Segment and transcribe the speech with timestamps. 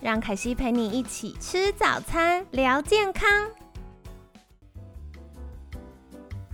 [0.00, 3.28] 让凯西陪你一起吃早餐，聊健康。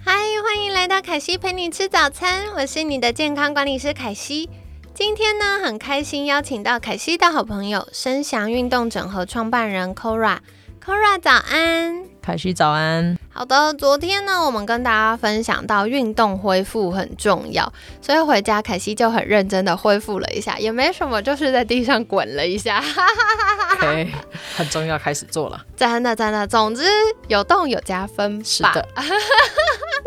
[0.03, 0.13] 嗨，
[0.43, 4.49] 欢迎来到凯西陪你吃早餐，我是你的健康管理师凯西。
[4.95, 10.39] 今天呢，很开心邀请到凯西的好朋友，声翔运动整合创办人 Kora。
[10.83, 13.19] Kora 早安，凯西早安。
[13.37, 17.71] 好的，昨天呢，我们跟大家分享到运动恢复很重要，
[18.01, 22.81] 所以回家凯西就很认真的恢复了一下，也没什么，就是在地上滚了一下。
[23.75, 24.13] OK，
[24.57, 25.61] 很重要，开始做了。
[25.77, 26.85] 真的真的，总之
[27.27, 28.43] 有动有加分。
[28.45, 28.87] 是的。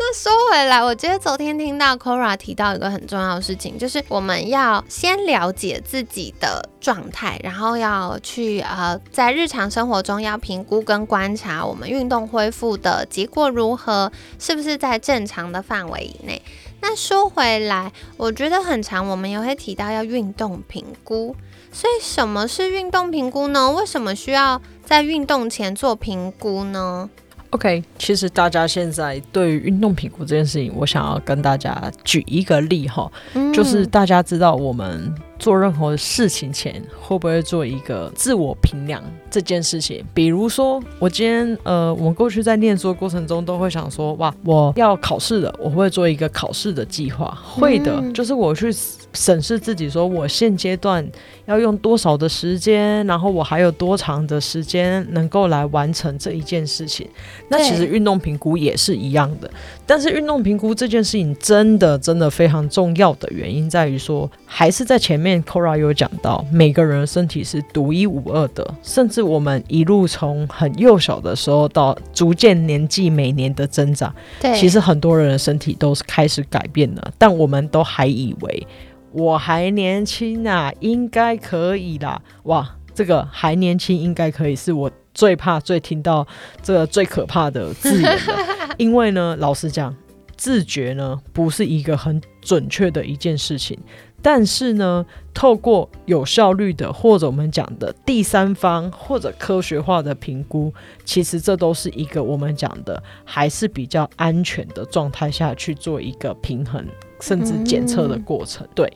[0.00, 13.04] 那说回来，我觉得昨天听到 Kora 提到一个很重要的事情，就是我们要先了解自己的状态，然后要去呃，在日常生活中要评估跟观察我们运动恢复的。
[13.06, 14.10] 结果如何？
[14.38, 16.40] 是不是在正常的范围以内？
[16.80, 21.34] 那说回来，我觉得很长，我们也会提到要运动评估。
[21.72, 23.72] 所以什么是运动评估呢？
[23.72, 27.10] 为什么需要在运动前做评估呢
[27.50, 33.10] ？OK，其实大家现在对于运动评估这件事情，我想要跟大家举一个例哈，
[33.52, 35.14] 就是大家知道我们。
[35.38, 40.04] 做任何事情前，会不会做一个自我评量这件事情？
[40.12, 47.38] 比如说，我今天呃，我过去在念书的过程中，都会想说，哇，我要考试了，我会做一个考试的计划。
[47.40, 48.74] 会的，就是我去
[49.12, 51.06] 审视自己，说我现阶段
[51.46, 57.06] 要用多少的时间，然后我还有多长的时间能够来完成这一件事情。
[57.48, 59.48] 那其实运动评估也是一样的，
[59.86, 65.27] 但是运动评估这件事情真的真的非常重要的原因在于说，还是在前面。
[65.42, 78.66] Kora 有讲到，每个人的身体是独一无二的，甚至我们一路从很幼小的时候到逐渐年纪每年的增长，对，其实很多人的身体都是开始改变了，但我们都还以为
[79.12, 82.20] 我还年轻啊，应该可以啦。
[82.44, 86.26] 哇，这个还年轻应该可以，是我最怕、最听到
[86.62, 89.94] 这个最可怕的字眼的， 因为呢，老实讲，
[90.36, 93.76] 自觉呢不是一个很准确的一件事情。
[94.20, 100.72] 但是呢，透过有效率的，或者我们讲的第三方或者科学化的评估，
[101.04, 106.84] 其实这都是一个我们讲的还是比较安全的状态下去做一个平衡
[107.20, 108.66] 甚至检测的过程。
[108.74, 108.92] 对。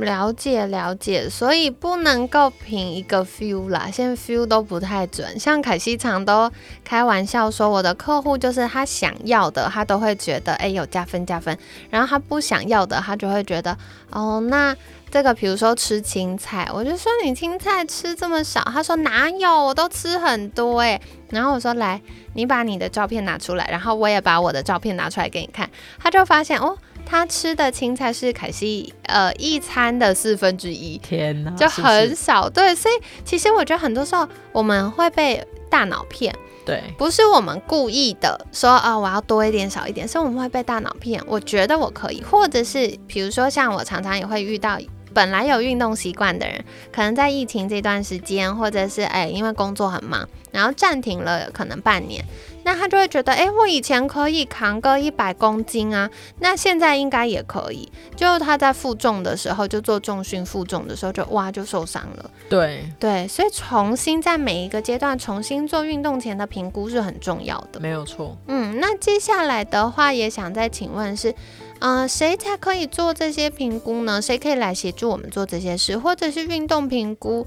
[0.00, 5.38] 了解了解，所以不能够凭一个 feel 啦，现在 feel 都不太准。
[5.38, 6.50] 像凯西常都
[6.84, 11.56] 开玩笑说，我的客户就是他想要的，他都会觉得哎有加分加分，
[11.90, 13.76] 然后他不想要的，他就会觉得
[14.10, 14.76] 哦，那
[15.10, 22.00] 这个比如说吃青菜，我就说你青菜吃这么少，他说哪有，我都吃很多哎，然后我说来，
[22.34, 26.76] 你把你的照片拿出来，然后我也把我的照片拿出来给你看，他就发现哦。
[27.10, 32.50] 他吃的青菜是凯西呃一餐的四分之一，天哪，就很少。
[32.50, 36.34] 对，所以其实我觉得很多时候我们会被大脑骗，
[36.66, 41.22] 对，不是我们故意的说啊我要多一点少一点，是我们会被大脑骗。
[41.26, 44.78] 我觉得我可以，或者是比如说像我常常也会遇到。
[45.14, 52.24] 本来有运动习惯的人，可能在疫情这段时间，或者是哎，因为工作很忙，然后暂停了可能半年，
[52.68, 57.90] 那他就会觉得，哎，我以前可以扛个一百公斤啊，那现在应该也可以。
[58.14, 62.30] 就他在负重的时候，就做重训负重的时候，就哇就受伤了。
[62.50, 67.80] 对对，所以重新在每一个阶段重新做运动前的评估是很重要的。
[67.80, 68.36] 没有错。
[68.48, 71.34] 嗯，那接下来的话也想再请问是。
[71.80, 74.20] 嗯，谁才可以做这些评估呢？
[74.20, 77.46] 谁可以来协助我们做这些事，或者是运动评估？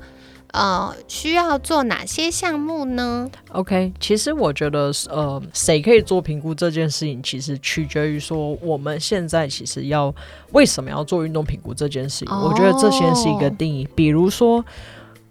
[0.51, 10.13] 呃，需要做哪些项目呢？OK，其实我觉得，呃，谁可以做评估这件事情，其实取决于说我们现在其实要
[10.51, 12.35] 为什么要做运动评估这件事情。
[12.35, 13.87] 我觉得这先是一个定义。
[13.95, 14.63] 比如说，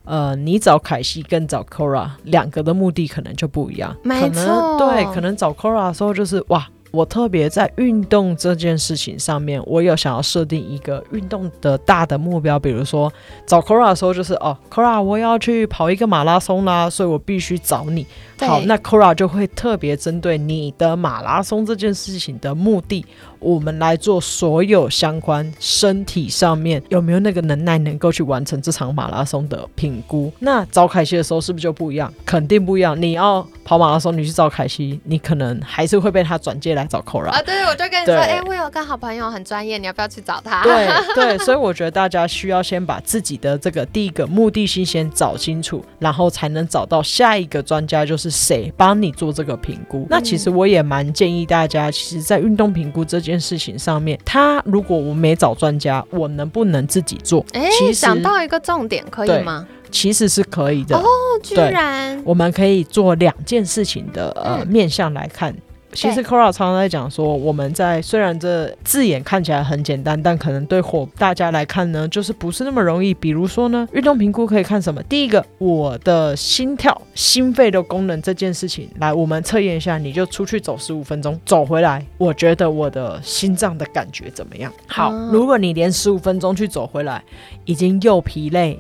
[0.05, 3.95] 呃，你找凯西跟找 Kora 两个的目的可能就不一样。
[4.03, 6.67] 可能，对，可能找 Kora 的时候就是哇。
[6.91, 13.13] 我特别在运动这件事情上面，我有想要设定一个运动的大的目标，比如说
[13.47, 18.07] 找 Kora 的时候，就是哦，Kora 我要去跑一个马拉松啦，所以我必须找你。
[18.41, 23.05] 好，那 Kora 就会特别针对你的马拉松这件事情的目的，
[23.41, 30.33] 我们来做所有相关身体上面有没有那个能耐能够去完成这场马拉松的评估。
[30.39, 32.13] 那找凯西的时候是不是就不一样？
[32.25, 33.01] 肯定不一样。
[33.01, 37.43] 你要跑马拉松，你去找凯西，你可能还是会被他转介来找 Cora 啊。
[37.43, 40.63] 对，我就跟你说，哎，我有个好朋友很专业，你要不要去找他？
[40.63, 50.07] 对 对，所以我觉得大家需要先把自己的这个第一个目的性先找清楚，然后才能找到下一个专家，就是谁帮你做这个评估。
[50.11, 57.45] 那其实我也蛮建议大家，其实，在运动评估这件事情上面，他如果我没找专家，我能不能自己做？
[57.53, 59.67] 哎，想到一个重点，可以吗？
[59.91, 61.05] 其实是可以的哦，
[61.43, 65.55] 居然我们可以做两件事情的呃面向来看。
[65.93, 73.13] 其实 Kora 常常在讲说，我们在虽然这字眼看起来很简单，但可能对火大家来看呢，就是不是那么容易。
[73.15, 75.03] 比如说呢，运动评估可以看什么？
[75.05, 79.99] 第一个，我的心跳、心肺的功能这件事情，来我们测验一下。
[79.99, 84.73] 你就出去走十五分钟，走回来，我觉得我的心脏的感觉怎么样？
[84.87, 87.23] 好，如果你连十五分钟去走回来，
[87.65, 88.79] 已经又疲累，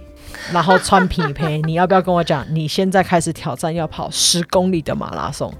[0.52, 2.46] 然后穿匹配，你要不要跟我讲？
[2.50, 5.52] 你现在开始挑战要跑十公里的马拉松？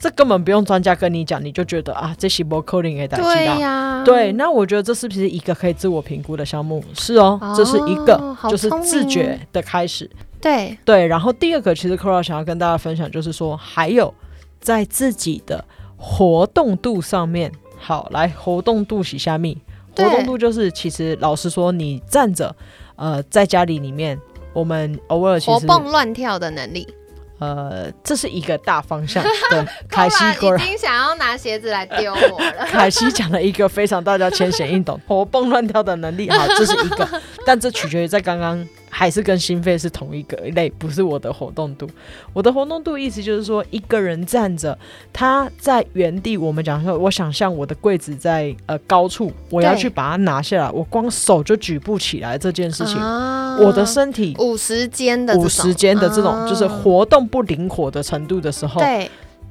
[0.00, 3.34] 这根本不用专家跟你讲，你就觉得啊，这些波 coding 给打击到。
[3.34, 6.82] 对呀，对，那我觉得这是不是一个可以自我评估的项目？
[6.94, 10.10] 是哦，这是一个，就是自觉的开始。
[10.40, 14.12] 对对，然后第二个，其实 Cora 想要跟大家分享，就是说，还有
[14.58, 15.62] 在自己的
[15.98, 19.58] 活动度上面，好，来活动度洗下密。
[19.94, 22.56] 活动度就是，其实老实说，你站着，
[22.96, 24.18] 呃，在家里里面，
[24.54, 26.88] 我们偶尔活蹦乱跳的能力。
[27.40, 29.22] 呃，这是一个大方向。
[29.50, 32.66] 对，凯西已经想要拿鞋子来丢我了。
[32.66, 37.08] 凯西讲了一个非常大家浅显易懂、 活蹦乱跳的能力，好，这是一个，
[37.44, 38.64] 但这取决于在刚刚。
[38.90, 41.88] 还是跟心肺是同一个类，不是我的活动度。
[42.34, 44.76] 我的活动度意思就是说，一个人站着，
[45.12, 46.36] 他在原地。
[46.36, 52.96] 我们讲说，我想象我的柜子在呃高处，我要去把它拿下来，我光手就举不起来这件事情。
[53.00, 58.80] 我的身体五十肩的五十肩的这种，就是活动不灵活的程度的时候。
[58.80, 59.08] 对。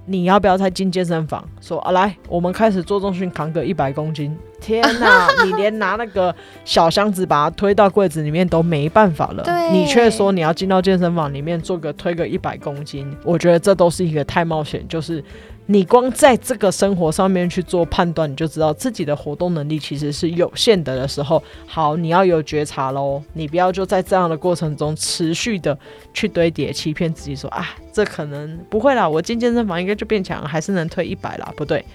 [0.09, 1.47] 你要不要再进健身房？
[1.61, 4.35] 说啊，来，我们开始做重训，扛个一百公斤。
[4.59, 6.35] 天哪， 你连拿那个
[6.65, 9.45] 小箱子把它推到柜子里面都没办法了。
[9.71, 15.23] 你却说你要进到健身房里面做个推个一百公斤，我觉得这都是一个太冒险，就是。
[15.71, 25.77] 你光在这个生活上面去做判断，你就知道自己的活动能力其实是有限的的时候，好，你要有觉察喽，你不要就在这样的过程中持续的
[26.11, 31.85] 去堆叠欺骗自己，说啊，这可能不会啦，我进健身房应该就变强，还是能推一百啦，不对。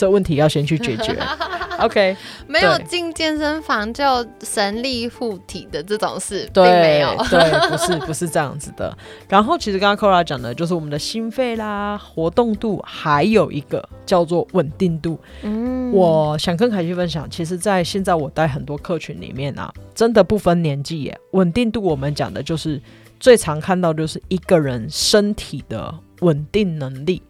[0.00, 1.14] 这问题要先去解决。
[1.78, 2.16] OK，
[2.46, 4.04] 没有进健身房就
[4.42, 7.14] 神力护体的这种事，并没有。
[7.30, 8.96] 对，不是不是这样子的。
[9.28, 15.18] 然后其实刚刚 Kora 讲的就是我们的心肺啦、活动度，还有一个叫做稳定度。
[15.42, 21.18] 嗯，我想跟凯西分享，其实，在现在我带很多客群里面啊，真的不分年纪耶。
[21.32, 22.80] 稳定度我们讲的就是
[23.18, 27.22] 最常看到就是一个人身体的稳定能力。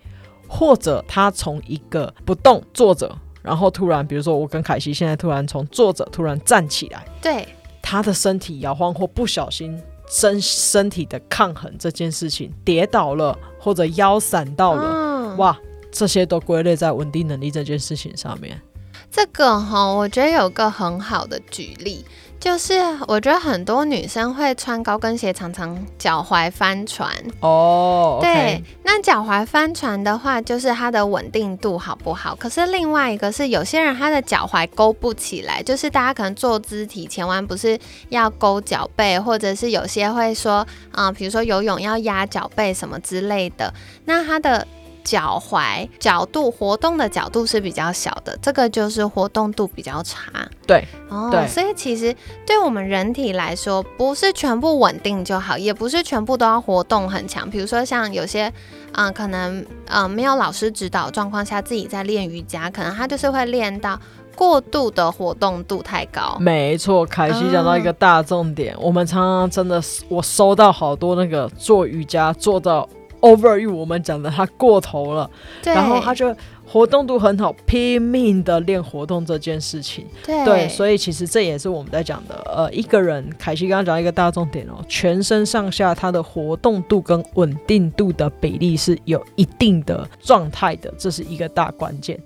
[0.52, 7.46] 或者他从一个不动坐着，然后突然，比如说我跟凯西现在突然从坐着突然站起来，对，
[7.80, 15.56] 他的身体摇晃或不小心身身体的抗衡这件事情跌倒了，或者腰闪到了，哇，
[15.92, 18.60] 这些都归类在稳定能力这件事情上面。
[19.08, 22.04] 这个哈，我觉得有个很好的举例。
[22.40, 22.72] 就是
[23.06, 28.18] 我觉得很多女生会穿高跟鞋，常常脚踝翻船哦。
[28.22, 32.34] 对，那脚踝翻船的话，就是它的稳定度好不好？
[32.34, 37.78] 可是另外一个是，有些人他的脚踝勾不起来，就是大家可能坐姿体前弯不是
[38.08, 43.72] 要勾脚背，或者是有些会说啊，比如说游泳要压脚背什么之类的，
[44.06, 44.66] 那他的。
[45.10, 50.30] 脚踝角度活动的角度是比较小的，这个就是活动度比较差。
[50.64, 52.14] 对，哦，所以其实
[52.46, 57.50] 对我们人体来说，不是全部稳定就好，也不是全部都要活动很强。
[57.50, 58.52] 比如说像有些，
[58.92, 63.98] 嗯，可能嗯没有老师指导状况下自己在练瑜伽，可能他就是会练到
[64.36, 66.36] 过度的活动度太高。
[66.38, 72.88] 没错，凯西讲到一个大重点，我们常常真的我收到好多那个做瑜伽做到。
[73.20, 75.30] Over 我们讲的他过头了，
[75.64, 76.34] 然后他就
[76.66, 80.06] 活动度很好，拼命的练活动这件事情。
[80.24, 82.34] 对，所以其实这也是我们在讲的。
[82.54, 92.18] 呃，一个人，凯西刚刚讲一个大重点哦，全身上下他的活动度跟稳定度的比例是有一定的状态的，这是一个大关键。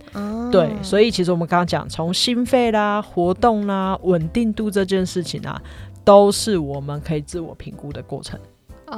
[0.52, 5.60] 对，所以其实我们刚刚讲，从心肺啦、活动啦、稳定度这件事情啊，
[6.04, 8.38] 都是我们可以自我评估的过程。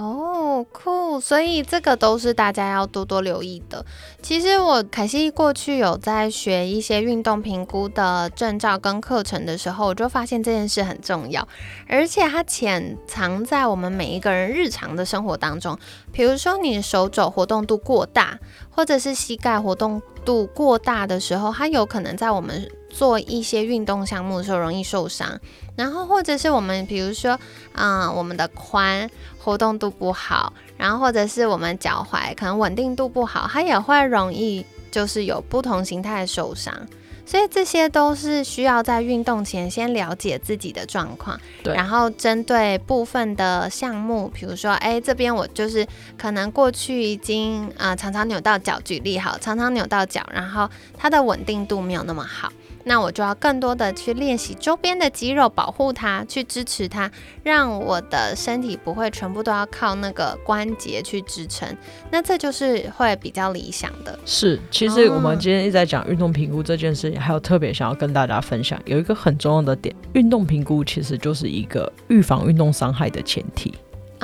[0.01, 0.43] 哦。
[0.73, 1.21] 酷！
[1.21, 3.85] 所以这个都是大家要多多留意的。
[4.23, 11.47] 其实我凯西过去有在学一些运动评估的证照跟课程的时候，我就发现这件事很重要，
[11.89, 15.79] 而且它潜藏在我们每一个人日常的生活当中。
[16.11, 18.39] 比如说你手肘活动度过大，
[18.71, 25.39] 或者是膝盖活动度过大的时候，它有可能在我们做一些运动项目的时候容易受伤。
[25.77, 27.39] 然后或者是我们比如说，
[27.75, 29.07] 嗯，我们的髋
[29.47, 36.75] 活动度不好，然后或者是我们脚踝可能稳定度不好，它也会容易就是有不同形态的受伤。
[37.25, 45.87] 所以这些都是需要在运动前先了解自己的状况，对，然后针对部分的项目，比如说，哎，这边我就是
[46.19, 52.53] 可能过去已经啊常常扭到脚，举例好，常常扭到脚，然后它的稳定度没有那么好。
[52.89, 57.11] 那我就要更多的去练习周边的肌肉，保护它，去支持它，
[57.43, 61.69] 让我的身体不会全部都要靠那个关节去支撑。
[62.13, 64.17] 那这就是会比较理想的。
[64.25, 73.75] 是，其实我们今天一直在讲运动评估这件事情，还有特别想要跟大家分享，有一个很重要的点，运动评估其实就是一个预防运动伤害的前提。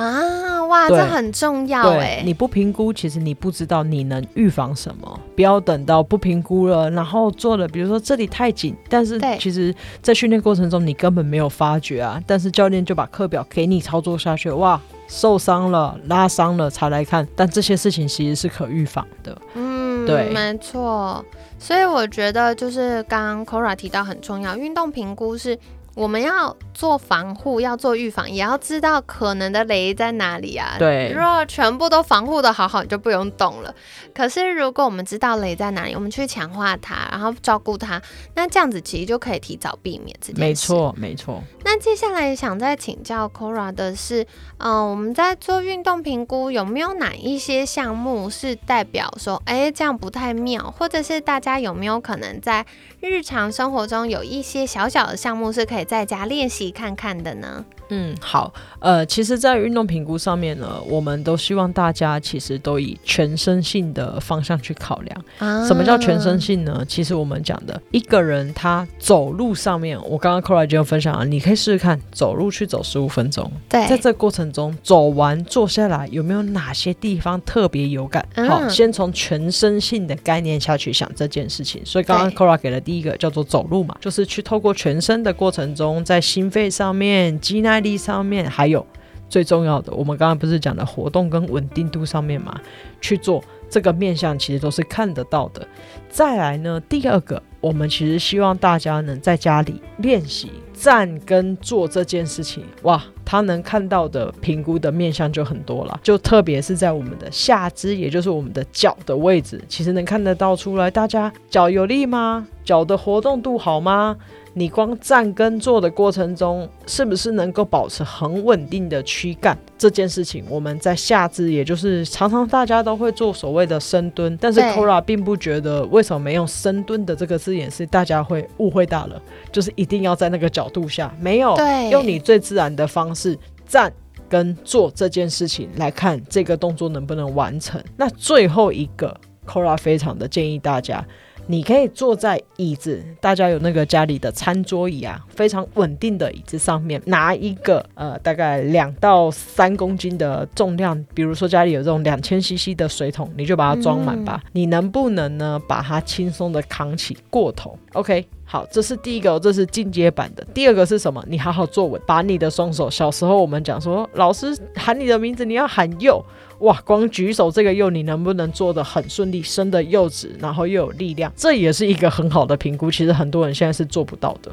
[0.03, 2.21] 啊，哇，这很重要哎！
[2.25, 5.19] 你不评估，其实你不知道你能预防什么。
[5.35, 12.21] 不要等到不评估了，然后做了，比如说这里太紧，但是其实，在训练过程中你根本没有发觉啊。
[12.27, 19.37] 但是教练就把课表给你操作下去，哇，受伤了、拉伤了才来看，但这些事情其实是可预防的。
[19.53, 21.23] 嗯，对，没错。
[21.57, 25.57] 所以我觉得就是刚刚 Kora 提到很重要，运动评估是。
[25.95, 30.75] 我们要做防护，要做预防，也要知道可能的雷在哪里啊。
[30.79, 33.73] 对，如果全部都防护的好好，你就不用动了。
[34.13, 38.01] 可是如果我们知道雷在哪里，我们去强化它，然后照顾它，
[38.35, 40.41] 那这样子其实就可以提早避免这件事。
[40.41, 41.43] 没错，没错。
[41.65, 44.25] 那接下来想再请教 Cora 的是，
[44.57, 52.65] 嗯，我们在做运动评估，有没有哪一些项目是代表说，哎，这样不太妙，或者是大家有没有可能在
[52.99, 57.63] 日常生活中有一些小小的项目是可以在家练习看看的呢？
[57.89, 65.25] 嗯，好，呃，其实，在运动评估上面呢，我们都希望大家其实都以全身性的方向去考量。
[65.37, 66.83] 啊，什么叫全身性呢？
[66.87, 73.51] 其实我们讲的一个人他走路上面，我刚刚 c o r a 就有分享了，你可以试试看走路去走十五分钟。
[73.69, 78.25] 对，在这过程中走完坐下来，有没有哪些地方特别有感？
[78.47, 81.85] 好，先从全身性的概念下去想这件事情。
[81.85, 87.83] 所以刚刚 c o r a 给了第一个叫做走路嘛，就是去透过全身的过程中，在心肺上面、肌耐。
[87.83, 88.85] 力上面还有
[89.27, 92.57] 最重要的，我们刚刚不是讲的活动跟稳定度上面嘛？
[93.01, 95.67] 去做这个面向，其实都是看得到的。
[96.07, 102.63] 再来呢，第二个，我们其实希望大家能在家里练习站跟坐这件事情。
[102.83, 112.47] 哇，他能看到的评估的面相就很多了，就特别是在我们的下肢，也就是我们的脚的位置，其实能看得到出来，大家脚有力吗？
[112.63, 114.15] 脚的活动度好吗？
[114.55, 119.57] 你光站跟坐的过程中，是不是能够保持很稳定的躯干？
[119.77, 131.57] 这件事情，我们在下肢，也就是常常大家都会做所谓的深蹲，但是 Kora 并不觉得为什么没用深蹲的这个字眼是大家会误会大了，就是一定要在那个角度下，没有，
[131.91, 133.91] 用你最自然的方式站
[134.29, 137.83] 跟做这件事情来看这个动作能不能完成。
[137.97, 141.03] 那最后一个 Kora 非常的建议大家。
[141.47, 154.41] 你可以坐在椅子，大家有那个家里的餐桌椅啊，非常稳定的椅子上面，拿一个呃大概两到三公斤的重量，比如说家里有这种两千 CC 的水桶，你就把它装满吧。
[154.53, 160.45] 你能不能呢把它轻松的扛起过头？OK，好，这是第一个，这是进阶版的。
[160.53, 161.23] 第二个是什么？
[161.27, 166.23] 你好好坐稳，把你的双手，小时候我们讲说，老师喊你的名字，你要喊右。
[166.59, 172.91] 哇，光举手这个右，你能不能做的很顺利，伸的又直，然后又有力量，这也是一个很好的评估。
[172.91, 174.51] 其实很多人现在是做不到的。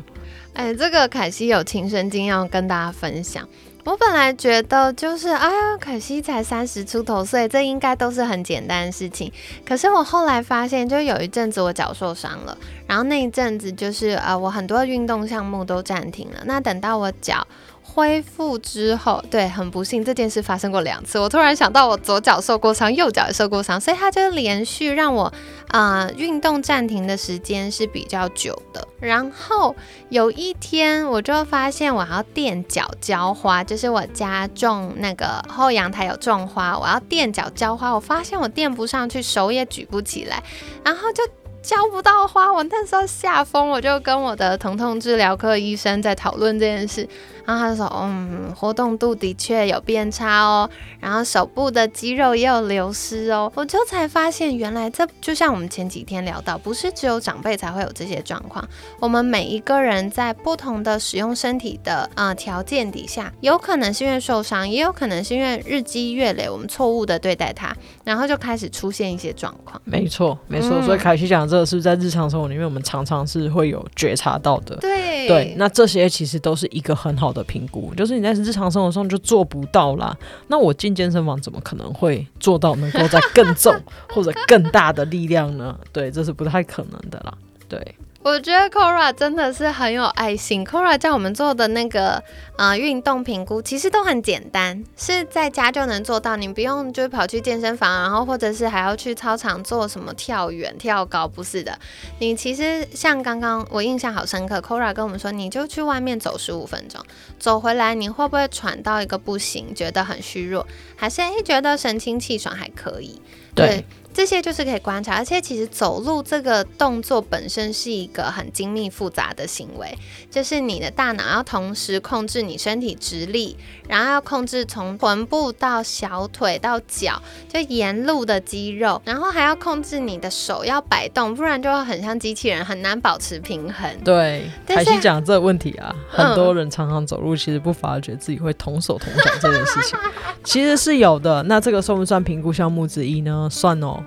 [0.54, 3.46] 哎，这个凯西有亲身经验跟大家分享。
[3.90, 9.32] 我本来觉得就是，哎呀，可惜才三十出头岁，这应该都是很简单的事情。
[9.66, 12.56] 可是我后来发现，就有一阵子我脚受伤了，
[12.86, 16.40] 然后那一阵子就是呃，我很多运动项目都暂停了。
[16.44, 17.44] 那等到我脚。
[17.92, 21.18] 恢复之后，对，很不幸，这件事发生过两次。
[21.18, 25.32] 我突然想到，我左脚受过伤，右脚也受过伤，所以它就连续让我
[25.68, 28.86] 啊运动暂停的时间是比较久的。
[29.00, 29.74] 然后
[30.08, 40.42] 有一天，我就发现我要垫脚浇花，就是我家种那个后阳台有种花，我要垫脚浇花，我发现我垫不上去，手也举不起来，
[40.84, 41.22] 然后就。
[41.62, 42.52] 浇不到花。
[42.52, 47.08] 我那时候吓疯，我就跟我的疼痛治疗科医生在讨论这件事。
[47.46, 53.50] 然后他就说，嗯，活动度的确有变差哦，然后手部的肌肉也有流失哦。
[53.56, 58.64] 我就才发现，原来这就像我们前几天聊到，不是只有长辈才会有这些状况，
[59.00, 67.74] 我们每一个人在不同的使用身体的呃条件底下，有可能是因为受伤，也有可能是因为日积月累，我们错误的对待它，
[68.04, 69.80] 然后就开始出现一些状况。
[69.84, 70.80] 没错，没错。
[70.82, 74.76] 所以凯西讲这个是在日常生活里面，我们常常是会有觉察到的。
[74.76, 80.16] 对对，那这些其实都是一个很好的评估，就是你在日常生活中就做不到啦。
[80.46, 83.74] 那我进健身房怎么可能会做到能够在更重
[84.14, 85.76] 或者更大的力量呢？
[85.92, 87.36] 对，这是不太可能的啦。
[87.68, 87.94] 对。
[88.22, 90.62] 我觉得 Kora 真的是很有爱心。
[90.64, 92.22] Kora 叫我们做的那个
[92.58, 96.36] 呃运动评估，其实都很简单，是在家就能做到。
[96.36, 101.78] 你不用就跑去健身房，然后或者是还要去操场做什么跳远、跳高，不是的。
[102.18, 107.02] 你其实像刚刚我印象好深刻，Kora 跟我们说，你就去外面走十五分钟，
[107.38, 113.18] 走回来你会不会喘到一个不行，觉得很虚弱，还是诶觉得神清气爽还可以？
[113.54, 113.82] 对。
[114.20, 119.96] 这些就是可以观察，而且其实走路这个动作本身是一个很精密复杂的行为，
[120.30, 123.56] 就是你的大脑要同时控制你身体直立，
[123.88, 133.90] 然后要控制从臀部到小腿到脚，就沿路的肌肉，然后还要控制你的手要摆动，不然就会很像机器人，很难保持平衡。
[134.04, 139.98] 对，凯西讲这个问题啊，很多人常常走路其实不发觉自己会同手同脚这件事情，
[140.44, 141.42] 其实是有的。
[141.44, 143.48] 那这个算不算评估项目之一呢？
[143.50, 144.04] 算哦。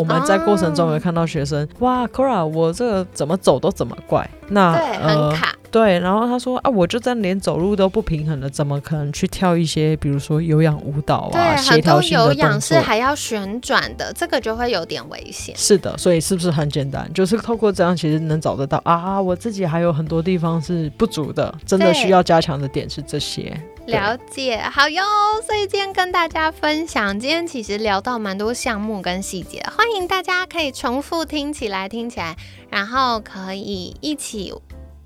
[0.00, 5.98] 我们在过程中有看到学生，哇，Kora，我这个怎么走都怎么怪，那对，很卡，对。
[5.98, 15.54] 然后他说啊，我就这样连走路都不平衡了，怎么可能去跳一些，比如说有氧舞蹈啊，协调性的有氧是还要旋转的，这个就会有点危险。
[15.54, 17.06] 是的，所以是不是很简单？
[17.12, 23.54] 就是透过这样，其实能找得到啊，我自己还有很多地方是不足的，真的需要加强的点是这些。
[23.86, 25.02] 了解，好哟。
[25.44, 32.36] 所以今天跟大家分享，今天其实聊到蛮多项目跟细节，欢大家可以重复听起来，听起来，
[32.70, 34.52] 然后可以一起。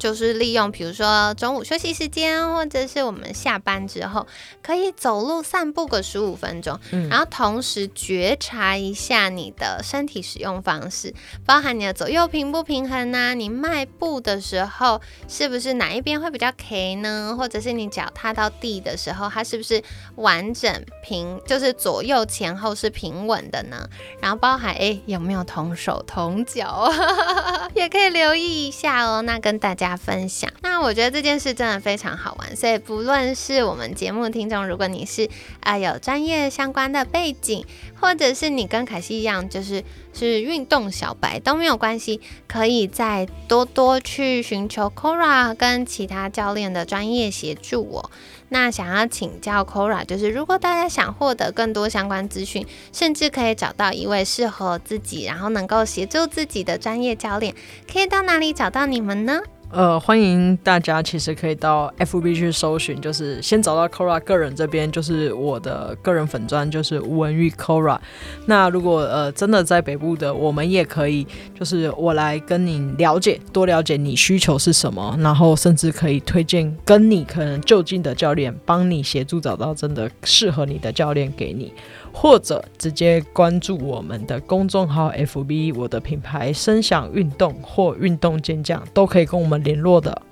[0.04, 4.26] 就是利用，比如说中午休息时间，或者是我们下班之后，
[4.62, 11.14] 可以走路散步个十五分钟，然后同时觉察一下你的身体使用方式，
[11.46, 17.34] 包含你的左右平不平衡呐，你迈步的时候是不是哪一边会比较 K 呢？
[17.38, 19.82] 或者是你脚踏到地的时候，它是不是
[20.16, 23.88] 完整平，就是左右前后是平稳的呢？
[24.20, 26.92] 然后包含哎有没有同手同脚，
[27.74, 29.22] 也可以留意一下哦。
[29.22, 29.93] 那跟大家。
[29.96, 35.28] 分享，那我觉得这件事真的非常好玩，所以不论是我们节目听众，如果你是
[35.60, 37.64] 啊有专业相关的背景，
[38.00, 48.10] 或者是你跟凯西一样，就是是运动小白都没有关系，可以再多多去寻求 Kora 跟其他教练的专业协助哦。
[48.50, 57.54] 那想要请教 Kora，就是如果大家想获得更多相关资讯，甚至可以找到一位适合自己，然后能够协助自己的专业教练，
[57.90, 59.40] 可以到哪里找到你们呢？
[59.74, 67.98] 呃，欢迎大家，其实可以到 FB 去搜寻，就是先找到 Kora 个人这边，就是我的个人粉砖，就是吴文玉 Kora。
[68.46, 71.26] 那如果呃真的在北部的，我们也可以，
[71.58, 81.72] 就是我来跟你了解，多了解你需求是什么，然后甚至可以推荐跟你可能就近的教练，帮你协助找到真的适合你的教练给你。
[82.16, 90.22] 或者直接关注我们的公众号 FB，我的品牌声响运动或运动健将都可以跟我们联络的。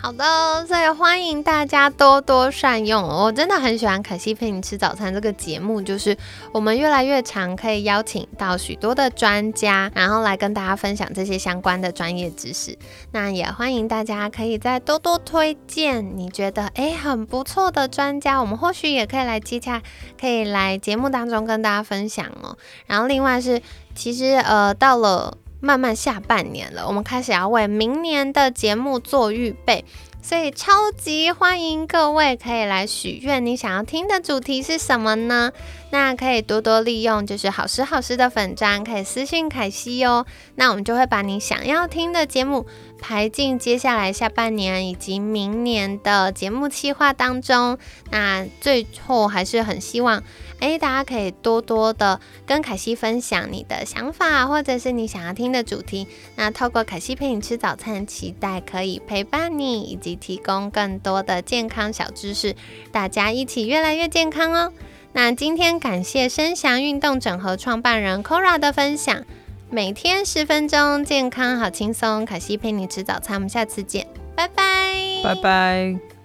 [0.00, 3.02] 好的，所以欢迎大家多多善用。
[3.02, 6.16] 我真的很喜欢《可惜陪你吃早餐》这个节目，就是
[6.52, 12.78] 我们越来越常可以邀请到许多的专家，然后来跟大家分享这些相关的专业知识。
[13.10, 19.82] 那也欢迎大家可以再多多推荐你觉得诶很不错的专家，我们或许也可以来接洽，
[20.18, 22.56] 可以来节目当中跟大家分享哦。
[22.86, 23.60] 然后另外是，
[23.96, 25.36] 其实呃到了。
[25.60, 29.84] 慢慢下半年了，我们开始要为明年的节目做预备，
[30.22, 35.50] 所以超级欢迎各位可以来许愿，你想要听的主题是什么呢？
[35.90, 40.26] 那可以多多利用，就是好时好时的粉砖，可以私信凯西哦。
[40.54, 42.66] 那我们就会把你想要听的节目
[43.00, 47.78] 排进接下来下半年以及明年的节目计划当中。
[48.10, 50.22] 那最后还是很希望。
[50.60, 56.06] 哎，大家可以多多的跟凯西分享你的想法，或者是你想要听的主题。
[56.36, 62.54] 那透过凯西陪你吃早餐，期待可以陪伴你，以及提供更多的健康小知识，
[62.90, 64.72] 大家一起越来越健康哦。
[65.12, 69.24] 那今天感谢声翔运动整合创办人 Kora 的分享。
[69.70, 72.24] 每天十分钟，健康好轻松。
[72.24, 76.17] 凯西陪你吃早餐，我们下次见，拜拜，拜拜。